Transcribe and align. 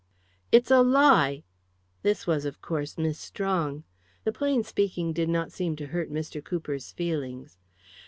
"It's 0.51 0.71
a 0.71 0.81
lie!" 0.81 1.43
This 2.01 2.25
was, 2.25 2.43
of 2.45 2.59
course, 2.59 2.97
Miss 2.97 3.19
Strong. 3.19 3.83
The 4.23 4.31
plain 4.31 4.63
speaking 4.63 5.13
did 5.13 5.29
not 5.29 5.51
seem 5.51 5.75
to 5.75 5.85
hurt 5.93 6.11
Mr. 6.11 6.43
Cooper's 6.43 6.91
feelings. 6.91 7.59